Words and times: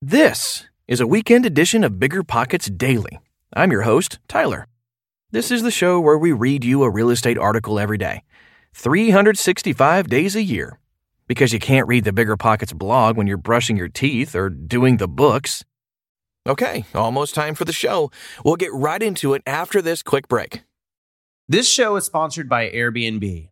This 0.00 0.68
is 0.86 1.00
a 1.00 1.08
weekend 1.08 1.44
edition 1.44 1.82
of 1.82 1.98
Bigger 1.98 2.22
Pockets 2.22 2.70
Daily. 2.70 3.18
I'm 3.52 3.72
your 3.72 3.82
host, 3.82 4.20
Tyler. 4.28 4.68
This 5.32 5.50
is 5.50 5.64
the 5.64 5.72
show 5.72 5.98
where 5.98 6.16
we 6.16 6.30
read 6.30 6.62
you 6.62 6.84
a 6.84 6.90
real 6.90 7.10
estate 7.10 7.36
article 7.36 7.80
every 7.80 7.98
day, 7.98 8.22
365 8.74 10.08
days 10.08 10.36
a 10.36 10.42
year. 10.44 10.78
Because 11.26 11.52
you 11.52 11.58
can't 11.58 11.88
read 11.88 12.04
the 12.04 12.12
Bigger 12.12 12.36
Pockets 12.36 12.72
blog 12.72 13.16
when 13.16 13.26
you're 13.26 13.36
brushing 13.36 13.76
your 13.76 13.88
teeth 13.88 14.36
or 14.36 14.48
doing 14.48 14.98
the 14.98 15.08
books. 15.08 15.64
Okay, 16.46 16.84
almost 16.94 17.34
time 17.34 17.56
for 17.56 17.64
the 17.64 17.72
show. 17.72 18.12
We'll 18.44 18.54
get 18.54 18.72
right 18.72 19.02
into 19.02 19.34
it 19.34 19.42
after 19.48 19.82
this 19.82 20.04
quick 20.04 20.28
break. 20.28 20.62
This 21.48 21.68
show 21.68 21.96
is 21.96 22.04
sponsored 22.04 22.48
by 22.48 22.70
Airbnb. 22.70 23.48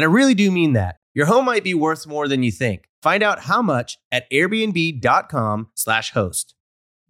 And 0.00 0.06
I 0.06 0.14
really 0.14 0.32
do 0.32 0.50
mean 0.50 0.72
that. 0.72 0.96
Your 1.12 1.26
home 1.26 1.44
might 1.44 1.62
be 1.62 1.74
worth 1.74 2.06
more 2.06 2.26
than 2.26 2.42
you 2.42 2.50
think. 2.50 2.88
Find 3.02 3.22
out 3.22 3.40
how 3.40 3.60
much 3.60 3.98
at 4.10 4.24
airbnb.com/slash 4.30 6.12
host. 6.12 6.54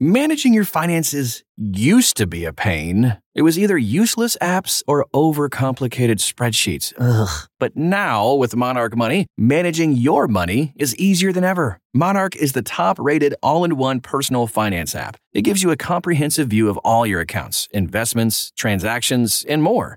Managing 0.00 0.52
your 0.52 0.64
finances 0.64 1.44
used 1.56 2.16
to 2.16 2.26
be 2.26 2.44
a 2.44 2.52
pain. 2.52 3.18
It 3.36 3.42
was 3.42 3.56
either 3.56 3.78
useless 3.78 4.36
apps 4.42 4.82
or 4.88 5.06
overcomplicated 5.14 6.18
spreadsheets. 6.18 6.92
Ugh. 6.98 7.46
But 7.60 7.76
now, 7.76 8.34
with 8.34 8.56
Monarch 8.56 8.96
Money, 8.96 9.26
managing 9.38 9.92
your 9.92 10.26
money 10.26 10.72
is 10.76 10.96
easier 10.96 11.32
than 11.32 11.44
ever. 11.44 11.78
Monarch 11.94 12.34
is 12.34 12.54
the 12.54 12.62
top 12.62 12.98
rated 12.98 13.36
all 13.40 13.62
in 13.62 13.76
one 13.76 14.00
personal 14.00 14.48
finance 14.48 14.96
app. 14.96 15.16
It 15.32 15.42
gives 15.42 15.62
you 15.62 15.70
a 15.70 15.76
comprehensive 15.76 16.48
view 16.48 16.68
of 16.68 16.76
all 16.78 17.06
your 17.06 17.20
accounts, 17.20 17.68
investments, 17.70 18.50
transactions, 18.56 19.44
and 19.48 19.62
more. 19.62 19.96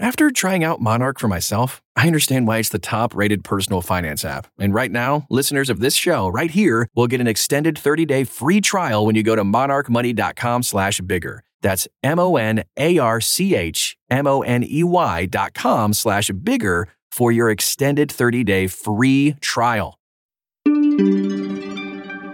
After 0.00 0.30
trying 0.30 0.64
out 0.64 0.80
Monarch 0.80 1.20
for 1.20 1.28
myself, 1.28 1.82
I 1.94 2.06
understand 2.06 2.46
why 2.46 2.56
it's 2.56 2.70
the 2.70 2.78
top 2.78 3.14
rated 3.14 3.44
personal 3.44 3.82
finance 3.82 4.24
app. 4.24 4.46
And 4.58 4.72
right 4.72 4.90
now, 4.90 5.26
listeners 5.28 5.68
of 5.68 5.80
this 5.80 5.94
show 5.94 6.28
right 6.28 6.50
here 6.50 6.88
will 6.94 7.06
get 7.06 7.20
an 7.20 7.26
extended 7.26 7.76
30 7.76 8.06
day 8.06 8.24
free 8.24 8.62
trial 8.62 9.04
when 9.04 9.14
you 9.14 9.22
go 9.22 9.36
to 9.36 9.44
monarchmoney.com 9.44 10.62
slash 10.62 11.02
bigger. 11.02 11.44
That's 11.60 11.86
M 12.02 12.18
O 12.18 12.36
N 12.36 12.64
A 12.78 12.96
R 12.96 13.20
C 13.20 13.54
H 13.54 13.98
M 14.08 14.26
O 14.26 14.40
N 14.40 14.64
E 14.64 14.82
Y 14.82 15.26
dot 15.26 15.52
com 15.52 15.92
slash 15.92 16.30
bigger 16.30 16.88
for 17.10 17.30
your 17.30 17.50
extended 17.50 18.10
30 18.10 18.42
day 18.42 18.68
free 18.68 19.36
trial. 19.42 19.98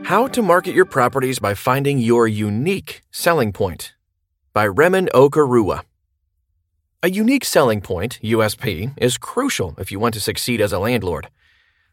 How 0.05 0.29
to 0.29 0.41
market 0.41 0.73
your 0.73 0.85
properties 0.85 1.41
by 1.41 1.55
finding 1.55 1.99
your 1.99 2.29
unique 2.29 3.03
selling 3.11 3.53
point 3.53 3.97
by 4.53 4.69
Remen 4.69 5.09
Okarua. 5.13 5.83
A 7.07 7.09
unique 7.09 7.45
selling 7.45 7.83
point, 7.83 8.19
USP, 8.21 8.93
is 8.97 9.17
crucial 9.17 9.77
if 9.79 9.93
you 9.93 10.01
want 10.01 10.13
to 10.15 10.21
succeed 10.21 10.61
as 10.61 10.73
a 10.73 10.81
landlord. 10.81 11.29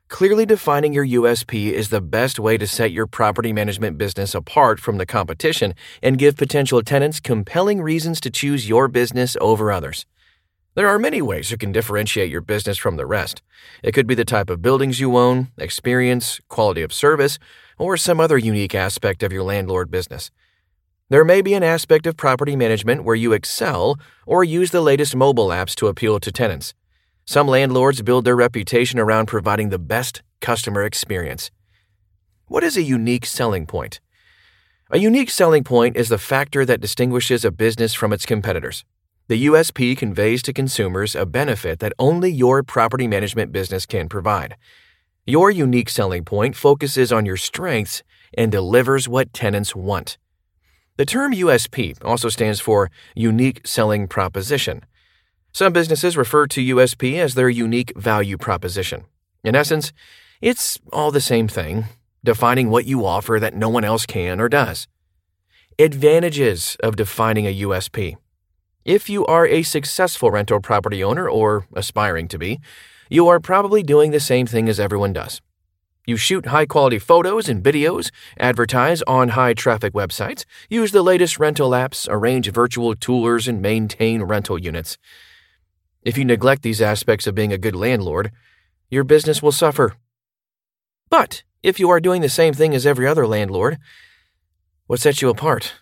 Clearly 0.08 0.44
defining 0.44 0.92
your 0.92 1.06
USP 1.06 1.72
is 1.72 1.90
the 1.90 2.02
best 2.02 2.40
way 2.40 2.58
to 2.58 2.66
set 2.66 2.92
your 2.92 3.06
property 3.06 3.54
management 3.54 4.00
business 4.00 4.34
apart 4.34 4.80
from 4.80 4.98
the 4.98 5.06
competition 5.06 5.76
and 6.02 6.18
give 6.18 6.36
potential 6.36 6.82
tenants 6.82 7.20
compelling 7.20 7.80
reasons 7.80 8.20
to 8.22 8.32
choose 8.32 8.68
your 8.68 8.88
business 8.88 9.38
over 9.40 9.72
others. 9.72 10.08
There 10.74 10.88
are 10.88 10.98
many 10.98 11.22
ways 11.22 11.52
you 11.52 11.58
can 11.58 11.72
differentiate 11.72 12.32
your 12.32 12.42
business 12.42 12.80
from 12.80 12.98
the 12.98 13.06
rest. 13.06 13.44
It 13.84 13.92
could 13.92 14.08
be 14.08 14.16
the 14.16 14.26
type 14.26 14.50
of 14.50 14.64
buildings 14.64 15.00
you 15.00 15.16
own, 15.16 15.50
experience, 15.60 16.42
quality 16.50 16.82
of 16.82 16.92
service, 16.92 17.38
or 17.78 17.98
some 17.98 18.20
other 18.20 18.40
unique 18.40 18.74
aspect 18.74 19.22
of 19.22 19.32
your 19.32 19.44
landlord 19.44 19.92
business. 19.92 20.32
There 21.10 21.26
may 21.26 21.42
be 21.42 21.54
an 21.54 21.64
aspect 21.64 22.08
of 22.08 22.16
property 22.16 22.56
management 22.56 23.04
where 23.04 23.16
you 23.16 23.34
excel 23.34 23.98
or 24.26 24.44
use 24.44 24.72
the 24.72 24.82
latest 24.82 25.16
mobile 25.16 25.50
apps 25.50 25.76
to 25.76 25.88
appeal 25.88 26.20
to 26.20 26.32
tenants. 26.32 26.74
Some 27.26 27.48
landlords 27.48 28.02
build 28.02 28.26
their 28.26 28.36
reputation 28.36 29.00
around 29.00 29.28
providing 29.28 29.70
the 29.70 29.80
best 29.80 30.24
customer 30.40 30.84
experience. 30.84 31.52
What 32.48 32.64
is 32.64 32.78
a 32.78 32.82
unique 32.82 33.26
selling 33.26 33.66
point? 33.66 34.00
A 34.92 35.00
unique 35.00 35.30
selling 35.30 35.64
point 35.64 35.98
is 35.98 36.10
the 36.10 36.18
factor 36.18 36.66
that 36.66 36.82
distinguishes 36.82 37.44
a 37.44 37.52
business 37.52 37.94
from 37.94 38.14
its 38.14 38.26
competitors. 38.26 38.86
The 39.28 39.46
USP 39.48 39.98
conveys 39.98 40.42
to 40.44 40.54
consumers 40.54 41.16
a 41.16 41.26
benefit 41.26 41.80
that 41.80 41.94
only 41.98 42.30
your 42.30 42.62
property 42.64 43.08
management 43.08 43.52
business 43.52 43.86
can 43.86 44.10
provide. 44.10 44.56
Your 45.26 45.50
unique 45.50 45.90
selling 45.90 46.26
point 46.26 46.56
focuses 46.56 47.12
on 47.12 47.26
your 47.26 47.38
strengths 47.38 48.04
and 48.38 48.52
delivers 48.52 49.08
what 49.08 49.34
tenants 49.34 49.76
want. 49.76 50.18
The 50.96 51.06
term 51.06 51.34
USP 51.34 51.98
also 52.06 52.30
stands 52.30 52.60
for 52.60 52.92
Unique 53.16 53.62
Selling 53.66 54.08
Proposition. 54.08 54.86
Some 55.52 55.74
businesses 55.74 56.16
refer 56.16 56.46
to 56.48 56.76
USP 56.76 57.18
as 57.18 57.34
their 57.34 57.50
unique 57.50 57.98
value 57.98 58.38
proposition. 58.38 59.06
In 59.44 59.56
essence, 59.56 59.92
it's 60.40 60.78
all 60.92 61.10
the 61.10 61.20
same 61.22 61.48
thing, 61.48 61.86
defining 62.24 62.70
what 62.70 62.86
you 62.86 63.06
offer 63.08 63.40
that 63.40 63.56
no 63.56 63.70
one 63.70 63.84
else 63.84 64.06
can 64.06 64.40
or 64.40 64.48
does. 64.48 64.88
Advantages 65.80 66.78
of 66.84 66.96
defining 66.96 67.48
a 67.48 67.62
USP. 67.62 68.16
If 68.86 69.10
you 69.10 69.26
are 69.26 69.48
a 69.48 69.64
successful 69.64 70.30
rental 70.30 70.60
property 70.60 71.04
owner 71.04 71.28
or 71.28 71.66
aspiring 71.74 72.28
to 72.28 72.38
be, 72.38 72.60
you 73.10 73.28
are 73.28 73.40
probably 73.40 73.82
doing 73.82 74.12
the 74.12 74.20
same 74.20 74.46
thing 74.46 74.70
as 74.70 74.80
everyone 74.80 75.14
does. 75.14 75.42
You 76.06 76.18
shoot 76.18 76.48
high 76.48 76.66
quality 76.66 77.00
photos 77.00 77.48
and 77.48 77.64
videos, 77.64 78.12
advertise 78.38 79.02
on 79.04 79.30
high 79.30 79.54
traffic 79.54 79.94
websites, 79.94 80.44
use 80.70 80.92
the 80.92 81.02
latest 81.02 81.40
rental 81.40 81.70
apps, 81.72 82.08
arrange 82.10 82.52
virtual 82.52 82.94
tours, 82.94 83.48
and 83.48 83.62
maintain 83.62 84.24
rental 84.24 84.60
units. 84.60 84.98
If 86.02 86.18
you 86.18 86.26
neglect 86.26 86.62
these 86.62 86.82
aspects 86.82 87.26
of 87.26 87.36
being 87.36 87.54
a 87.54 87.58
good 87.58 87.76
landlord, 87.76 88.32
your 88.90 89.06
business 89.06 89.42
will 89.42 89.54
suffer. 89.54 89.96
But 91.10 91.44
if 91.62 91.80
you 91.80 91.90
are 91.90 92.02
doing 92.02 92.22
the 92.22 92.28
same 92.28 92.54
thing 92.54 92.76
as 92.76 92.86
every 92.86 93.08
other 93.08 93.26
landlord, 93.26 93.78
what 94.88 95.00
sets 95.00 95.22
you 95.22 95.30
apart? 95.30 95.76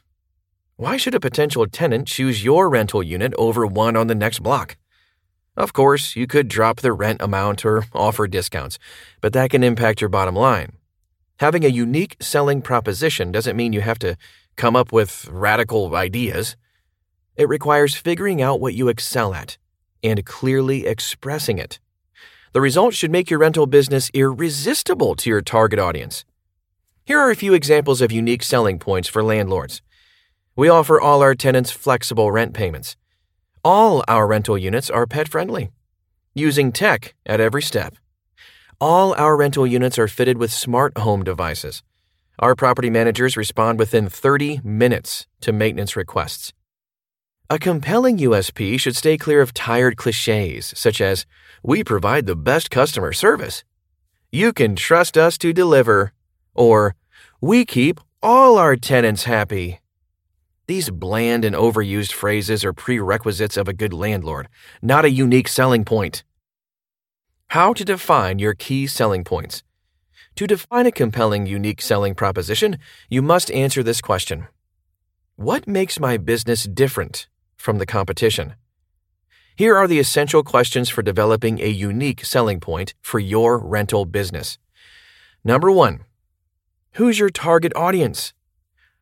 Why 0.76 0.98
should 0.98 1.16
a 1.16 1.20
potential 1.20 1.66
tenant 1.66 2.08
choose 2.08 2.44
your 2.44 2.70
rental 2.70 3.02
unit 3.02 3.34
over 3.40 3.66
one 3.66 3.96
on 3.96 4.06
the 4.06 4.14
next 4.14 4.44
block? 4.44 4.78
Of 5.58 5.74
course, 5.74 6.16
you 6.16 6.28
could 6.28 6.48
drop 6.48 6.80
the 6.80 6.94
rent 6.94 7.22
amount 7.22 7.66
or 7.66 7.86
offer 7.94 8.28
discounts, 8.28 8.80
but 9.20 9.34
that 9.34 9.50
can 9.50 9.64
impact 9.64 10.00
your 10.00 10.10
bottom 10.10 10.36
line. 10.36 10.74
Having 11.40 11.66
a 11.66 11.70
unique 11.70 12.16
selling 12.22 12.62
proposition 12.62 13.32
doesn't 13.32 13.58
mean 13.58 13.74
you 13.74 13.82
have 13.82 14.00
to 14.00 14.16
come 14.56 14.76
up 14.76 14.92
with 14.92 15.28
radical 15.30 15.96
ideas. 15.96 16.56
It 17.36 17.50
requires 17.50 17.96
figuring 17.96 18.42
out 18.42 18.62
what 18.62 18.76
you 18.76 18.88
excel 18.88 19.34
at 19.34 19.58
and 20.04 20.26
clearly 20.26 20.86
expressing 20.86 21.58
it. 21.58 21.80
The 22.54 22.62
result 22.62 22.94
should 22.94 23.12
make 23.12 23.30
your 23.30 23.40
rental 23.40 23.66
business 23.66 24.12
irresistible 24.14 25.16
to 25.16 25.30
your 25.30 25.42
target 25.42 25.80
audience. 25.80 26.26
Here 27.06 27.20
are 27.20 27.32
a 27.32 27.36
few 27.36 27.54
examples 27.54 28.02
of 28.02 28.12
unique 28.12 28.44
selling 28.44 28.78
points 28.78 29.10
for 29.10 29.24
landlords. 29.24 29.82
We 30.56 30.70
offer 30.70 31.00
all 31.00 31.22
our 31.22 31.34
tenants 31.34 31.72
flexible 31.72 32.32
rent 32.32 32.54
payments. 32.54 32.96
All 33.64 34.04
our 34.08 34.26
rental 34.26 34.58
units 34.58 34.90
are 34.90 35.06
pet 35.06 35.28
friendly, 35.28 35.70
using 36.34 36.72
tech 36.72 37.14
at 37.28 37.40
every 37.40 37.62
step. 37.62 37.96
All 38.80 39.14
our 39.14 39.38
rental 39.38 39.68
units 39.68 40.00
are 40.00 40.08
fitted 40.08 40.40
with 40.40 40.52
smart 40.52 40.98
home 40.98 41.24
devices. 41.24 41.84
Our 42.40 42.56
property 42.56 42.90
managers 42.90 43.38
respond 43.38 43.78
within 43.78 44.10
30 44.10 44.62
minutes 44.64 45.28
to 45.42 45.52
maintenance 45.52 45.96
requests. 45.96 46.54
A 47.52 47.60
compelling 47.60 48.18
USP 48.18 48.80
should 48.80 48.96
stay 48.96 49.16
clear 49.16 49.42
of 49.42 49.54
tired 49.54 49.96
cliches 49.96 50.74
such 50.76 51.00
as, 51.00 51.28
We 51.62 51.84
provide 51.84 52.26
the 52.26 52.36
best 52.36 52.72
customer 52.72 53.14
service. 53.14 53.64
You 54.32 54.54
can 54.54 54.76
trust 54.76 55.20
us 55.20 55.38
to 55.38 55.54
deliver. 55.54 56.14
Or, 56.56 56.96
We 57.40 57.66
keep 57.66 58.00
all 58.24 58.58
our 58.58 58.76
tenants 58.76 59.26
happy. 59.26 59.81
These 60.72 60.90
bland 60.90 61.44
and 61.44 61.54
overused 61.54 62.14
phrases 62.14 62.64
are 62.64 62.72
prerequisites 62.72 63.58
of 63.58 63.68
a 63.68 63.74
good 63.74 63.92
landlord, 63.92 64.48
not 64.82 65.04
a 65.04 65.10
unique 65.10 65.50
selling 65.50 65.84
point. 65.84 66.24
How 67.50 67.74
to 67.74 67.84
define 67.84 68.40
your 68.40 68.54
key 68.54 68.88
selling 68.88 69.26
points. 69.26 69.64
To 70.38 70.48
define 70.48 70.86
a 70.86 70.92
compelling, 70.94 71.46
unique 71.46 71.82
selling 71.82 72.16
proposition, 72.16 72.78
you 73.10 73.22
must 73.22 73.52
answer 73.52 73.84
this 73.84 74.00
question 74.00 74.48
What 75.36 75.68
makes 75.68 76.00
my 76.00 76.16
business 76.16 76.64
different 76.64 77.28
from 77.58 77.78
the 77.78 77.86
competition? 77.86 78.54
Here 79.58 79.76
are 79.76 79.90
the 79.90 80.00
essential 80.00 80.42
questions 80.42 80.88
for 80.88 81.02
developing 81.02 81.60
a 81.60 81.68
unique 81.68 82.24
selling 82.24 82.62
point 82.62 82.94
for 83.02 83.20
your 83.20 83.60
rental 83.60 84.06
business. 84.06 84.58
Number 85.44 85.70
one, 85.70 86.06
who's 86.94 87.20
your 87.20 87.30
target 87.30 87.74
audience? 87.76 88.34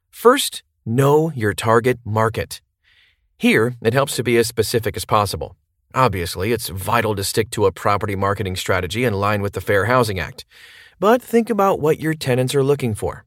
First, 0.09 0.63
know 0.89 1.31
your 1.35 1.53
target 1.53 1.99
market. 2.03 2.61
Here, 3.37 3.75
it 3.81 3.93
helps 3.93 4.15
to 4.15 4.23
be 4.23 4.37
as 4.37 4.47
specific 4.47 4.97
as 4.97 5.05
possible. 5.05 5.55
Obviously, 5.93 6.51
it's 6.51 6.69
vital 6.69 7.15
to 7.15 7.23
stick 7.23 7.49
to 7.51 7.65
a 7.65 7.71
property 7.71 8.15
marketing 8.15 8.55
strategy 8.55 9.05
in 9.05 9.13
line 9.13 9.41
with 9.41 9.53
the 9.53 9.61
Fair 9.61 9.85
Housing 9.85 10.19
Act. 10.19 10.45
But 10.99 11.21
think 11.21 11.49
about 11.49 11.79
what 11.79 11.99
your 11.99 12.13
tenants 12.13 12.53
are 12.53 12.63
looking 12.63 12.95
for. 12.95 13.23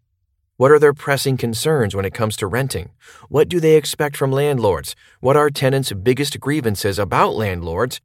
What 0.57 0.71
are 0.71 0.79
their 0.79 0.93
pressing 0.93 1.37
concerns 1.37 1.95
when 1.95 2.05
it 2.05 2.15
comes 2.15 2.37
to 2.37 2.47
renting? 2.47 2.91
What 3.29 3.49
do 3.49 3.59
they 3.59 3.77
expect 3.77 4.17
from 4.17 4.31
landlords? 4.31 4.95
What 5.21 5.37
are 5.37 5.49
tenants' 5.49 5.93
biggest 5.93 6.39
grievances 6.39 6.99
about 6.99 7.35
landlords? 7.35 8.01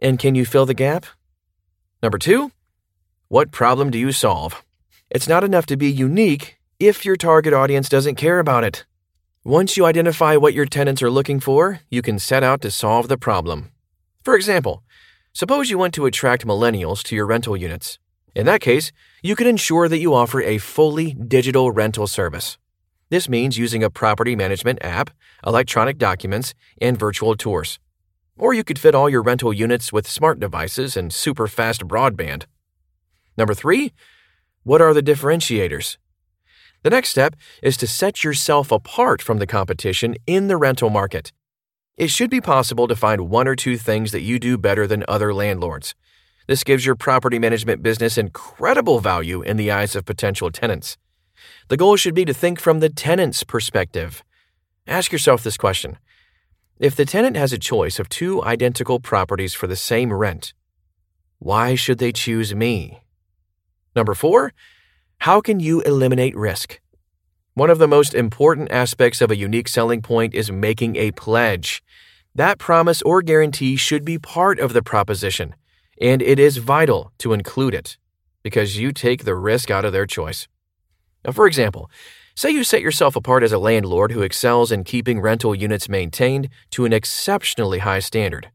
And 0.00 0.18
can 0.18 0.34
you 0.34 0.46
fill 0.46 0.66
the 0.66 0.74
gap? 0.74 1.06
Number 2.02 2.18
two, 2.18 2.52
what 3.28 3.50
problem 3.50 3.90
do 3.90 3.98
you 3.98 4.12
solve? 4.12 4.64
It's 5.10 5.28
not 5.28 5.44
enough 5.44 5.66
to 5.66 5.76
be 5.76 5.90
unique 5.90 6.56
if 6.78 7.06
your 7.06 7.16
target 7.16 7.54
audience 7.54 7.88
doesn't 7.88 8.16
care 8.16 8.38
about 8.38 8.62
it. 8.62 8.84
Once 9.44 9.78
you 9.78 9.86
identify 9.86 10.36
what 10.36 10.52
your 10.52 10.66
tenants 10.66 11.02
are 11.02 11.10
looking 11.10 11.40
for, 11.40 11.80
you 11.88 12.02
can 12.02 12.18
set 12.18 12.42
out 12.42 12.60
to 12.60 12.70
solve 12.70 13.08
the 13.08 13.16
problem. 13.16 13.70
For 14.22 14.36
example, 14.36 14.82
suppose 15.32 15.70
you 15.70 15.78
want 15.78 15.94
to 15.94 16.04
attract 16.04 16.46
millennials 16.46 17.02
to 17.04 17.16
your 17.16 17.26
rental 17.26 17.56
units. 17.56 17.98
In 18.34 18.44
that 18.44 18.60
case, 18.60 18.92
you 19.22 19.34
can 19.34 19.46
ensure 19.46 19.88
that 19.88 20.00
you 20.00 20.12
offer 20.12 20.42
a 20.42 20.58
fully 20.58 21.14
digital 21.14 21.70
rental 21.70 22.06
service. 22.06 22.58
This 23.08 23.26
means 23.26 23.56
using 23.56 23.82
a 23.82 23.88
property 23.88 24.36
management 24.36 24.80
app, 24.82 25.08
electronic 25.46 25.96
documents, 25.96 26.52
and 26.78 26.98
virtual 26.98 27.36
tours. 27.36 27.78
Or 28.36 28.52
you 28.52 28.64
could 28.64 28.78
fit 28.78 28.94
all 28.94 29.08
your 29.08 29.22
rental 29.22 29.52
units 29.52 29.94
with 29.94 30.06
smart 30.06 30.40
devices 30.40 30.94
and 30.94 31.10
super 31.10 31.46
fast 31.46 31.88
broadband. 31.88 32.44
Number 33.38 33.54
three, 33.54 33.92
what 34.62 34.82
are 34.82 34.92
the 34.92 35.02
differentiators? 35.02 35.96
The 36.86 36.90
next 36.90 37.08
step 37.08 37.34
is 37.64 37.76
to 37.78 37.86
set 37.88 38.22
yourself 38.22 38.70
apart 38.70 39.20
from 39.20 39.40
the 39.40 39.46
competition 39.48 40.14
in 40.24 40.46
the 40.46 40.56
rental 40.56 40.88
market. 40.88 41.32
It 41.96 42.10
should 42.10 42.30
be 42.30 42.40
possible 42.40 42.86
to 42.86 42.94
find 42.94 43.28
one 43.28 43.48
or 43.48 43.56
two 43.56 43.76
things 43.76 44.12
that 44.12 44.20
you 44.20 44.38
do 44.38 44.56
better 44.56 44.86
than 44.86 45.02
other 45.08 45.34
landlords. 45.34 45.96
This 46.46 46.62
gives 46.62 46.86
your 46.86 46.94
property 46.94 47.40
management 47.40 47.82
business 47.82 48.16
incredible 48.16 49.00
value 49.00 49.42
in 49.42 49.56
the 49.56 49.68
eyes 49.68 49.96
of 49.96 50.04
potential 50.04 50.52
tenants. 50.52 50.96
The 51.66 51.76
goal 51.76 51.96
should 51.96 52.14
be 52.14 52.24
to 52.24 52.32
think 52.32 52.60
from 52.60 52.78
the 52.78 52.88
tenant's 52.88 53.42
perspective. 53.42 54.22
Ask 54.86 55.10
yourself 55.10 55.42
this 55.42 55.56
question 55.56 55.98
If 56.78 56.94
the 56.94 57.04
tenant 57.04 57.36
has 57.36 57.52
a 57.52 57.58
choice 57.58 57.98
of 57.98 58.08
two 58.08 58.44
identical 58.44 59.00
properties 59.00 59.54
for 59.54 59.66
the 59.66 59.74
same 59.74 60.12
rent, 60.12 60.54
why 61.40 61.74
should 61.74 61.98
they 61.98 62.12
choose 62.12 62.54
me? 62.54 63.00
Number 63.96 64.14
four, 64.14 64.52
how 65.18 65.40
can 65.40 65.60
you 65.60 65.80
eliminate 65.82 66.36
risk? 66.36 66.80
One 67.54 67.70
of 67.70 67.78
the 67.78 67.88
most 67.88 68.14
important 68.14 68.70
aspects 68.70 69.20
of 69.20 69.30
a 69.30 69.36
unique 69.36 69.68
selling 69.68 70.02
point 70.02 70.34
is 70.34 70.52
making 70.52 70.96
a 70.96 71.10
pledge. 71.12 71.82
That 72.34 72.58
promise 72.58 73.00
or 73.02 73.22
guarantee 73.22 73.76
should 73.76 74.04
be 74.04 74.18
part 74.18 74.60
of 74.60 74.72
the 74.72 74.82
proposition, 74.82 75.54
and 76.00 76.20
it 76.20 76.38
is 76.38 76.58
vital 76.58 77.12
to 77.18 77.32
include 77.32 77.74
it 77.74 77.96
because 78.42 78.78
you 78.78 78.92
take 78.92 79.24
the 79.24 79.34
risk 79.34 79.70
out 79.70 79.84
of 79.84 79.92
their 79.92 80.06
choice. 80.06 80.46
Now, 81.24 81.32
for 81.32 81.46
example, 81.46 81.90
say 82.36 82.50
you 82.50 82.62
set 82.62 82.82
yourself 82.82 83.16
apart 83.16 83.42
as 83.42 83.52
a 83.52 83.58
landlord 83.58 84.12
who 84.12 84.22
excels 84.22 84.70
in 84.70 84.84
keeping 84.84 85.20
rental 85.20 85.54
units 85.54 85.88
maintained 85.88 86.50
to 86.70 86.84
an 86.84 86.92
exceptionally 86.92 87.80
high 87.80 87.98
standard. 87.98 88.50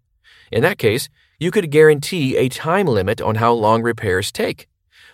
In 0.51 0.61
that 0.61 0.77
case, 0.77 1.09
you 1.39 1.49
could 1.51 1.71
guarantee 1.71 2.37
a 2.37 2.47
time 2.47 2.85
limit 2.85 3.19
on 3.19 3.35
how 3.35 3.51
long 3.51 3.81
repairs 3.81 4.31
take. 4.31 4.67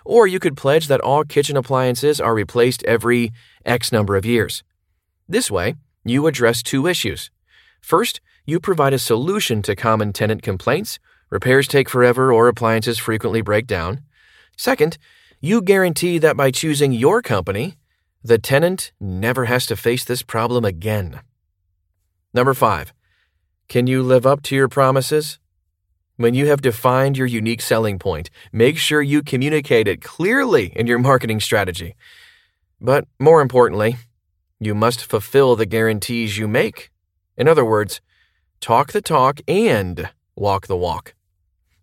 Or 0.08 0.26
you 0.26 0.40
could 0.40 0.56
pledge 0.56 0.88
that 0.88 1.02
all 1.02 1.26
kitchen 1.26 1.58
appliances 1.58 2.22
are 2.22 2.34
replaced 2.34 2.82
every 2.86 3.34
X 3.66 3.92
number 3.92 4.16
of 4.16 4.26
years. 4.26 4.64
This 5.28 5.52
way, 5.52 5.76
you 6.06 6.28
address 6.28 6.64
two 6.64 6.88
issues. 6.88 7.30
First, 7.82 8.22
you 8.46 8.62
provide 8.62 8.94
a 8.94 9.00
solution 9.00 9.62
to 9.64 9.76
common 9.76 10.14
tenant 10.14 10.44
complaints 10.44 10.98
repairs 11.30 11.68
take 11.68 11.90
forever 11.90 12.32
or 12.32 12.48
appliances 12.48 12.98
frequently 12.98 13.42
break 13.42 13.68
down. 13.68 14.00
Second, 14.56 14.98
you 15.42 15.62
guarantee 15.62 16.18
that 16.20 16.38
by 16.38 16.52
choosing 16.52 16.94
your 16.94 17.22
company, 17.22 17.76
the 18.24 18.38
tenant 18.38 18.94
never 19.02 19.44
has 19.44 19.66
to 19.66 19.76
face 19.76 20.06
this 20.06 20.22
problem 20.24 20.64
again. 20.64 21.20
Number 22.34 22.54
five, 22.54 22.94
can 23.68 23.88
you 23.88 24.02
live 24.04 24.26
up 24.26 24.42
to 24.44 24.56
your 24.56 24.70
promises? 24.70 25.38
When 26.18 26.34
you 26.34 26.48
have 26.48 26.62
defined 26.62 27.16
your 27.16 27.28
unique 27.28 27.62
selling 27.62 28.00
point, 28.00 28.32
make 28.52 28.80
sure 28.80 29.04
you 29.04 29.22
communicate 29.22 29.88
it 29.88 30.02
clearly 30.02 30.74
in 30.76 30.88
your 30.88 30.98
marketing 30.98 31.40
strategy. 31.40 31.96
But 32.82 33.08
more 33.20 33.40
importantly, 33.40 33.98
you 34.60 34.74
must 34.74 35.06
fulfill 35.06 35.56
the 35.56 35.68
guarantees 35.68 36.36
you 36.36 36.48
make. 36.48 36.90
In 37.38 37.48
other 37.48 37.64
words, 37.64 38.02
talk 38.60 38.94
the 38.94 39.02
talk 39.02 39.42
and 39.48 40.10
walk 40.36 40.66
the 40.66 40.76
walk. 40.76 41.14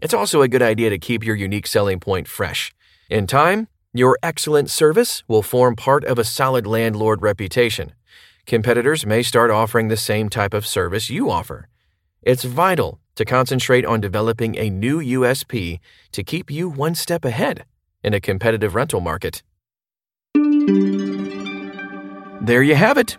It's 0.00 0.14
also 0.14 0.42
a 0.42 0.48
good 0.48 0.62
idea 0.62 0.90
to 0.90 0.98
keep 0.98 1.24
your 1.24 1.36
unique 1.36 1.68
selling 1.68 2.00
point 2.00 2.26
fresh. 2.26 2.74
In 3.08 3.28
time, 3.28 3.68
your 3.92 4.18
excellent 4.20 4.68
service 4.68 5.22
will 5.28 5.42
form 5.42 5.76
part 5.76 6.02
of 6.02 6.18
a 6.18 6.24
solid 6.24 6.66
landlord 6.66 7.22
reputation. 7.22 7.92
Competitors 8.46 9.06
may 9.06 9.22
start 9.22 9.52
offering 9.52 9.86
the 9.86 9.96
same 9.96 10.28
type 10.28 10.52
of 10.52 10.66
service 10.66 11.08
you 11.08 11.30
offer. 11.30 11.68
It's 12.20 12.42
vital 12.42 12.98
to 13.14 13.24
concentrate 13.24 13.84
on 13.84 14.00
developing 14.00 14.56
a 14.56 14.70
new 14.70 15.00
USP 15.00 15.80
to 16.12 16.22
keep 16.22 16.50
you 16.50 16.68
one 16.68 16.94
step 16.94 17.24
ahead 17.24 17.64
in 18.02 18.14
a 18.14 18.20
competitive 18.20 18.74
rental 18.74 19.00
market. 19.00 19.42
There 22.44 22.62
you 22.62 22.74
have 22.74 22.98
it. 22.98 23.16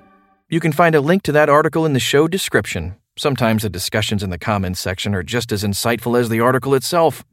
You 0.49 0.59
can 0.59 0.71
find 0.71 0.93
a 0.93 1.01
link 1.01 1.23
to 1.23 1.31
that 1.31 1.49
article 1.49 1.85
in 1.85 1.93
the 1.93 1.99
show 1.99 2.27
description. 2.27 2.95
Sometimes 3.17 3.63
the 3.63 3.69
discussions 3.69 4.21
in 4.21 4.29
the 4.29 4.37
comments 4.37 4.79
section 4.79 5.15
are 5.15 5.23
just 5.23 5.51
as 5.51 5.63
insightful 5.63 6.19
as 6.19 6.29
the 6.29 6.41
article 6.41 6.75
itself. 6.75 7.23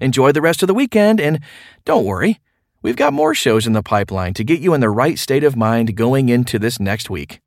Enjoy 0.00 0.32
the 0.32 0.40
rest 0.40 0.62
of 0.62 0.66
the 0.66 0.74
weekend, 0.74 1.20
and 1.20 1.40
don't 1.84 2.04
worry, 2.04 2.40
we've 2.80 2.96
got 2.96 3.12
more 3.12 3.34
shows 3.34 3.66
in 3.66 3.72
the 3.72 3.82
pipeline 3.82 4.34
to 4.34 4.44
get 4.44 4.60
you 4.60 4.72
in 4.72 4.80
the 4.80 4.88
right 4.88 5.18
state 5.18 5.44
of 5.44 5.56
mind 5.56 5.96
going 5.96 6.28
into 6.28 6.58
this 6.58 6.78
next 6.78 7.10
week. 7.10 7.40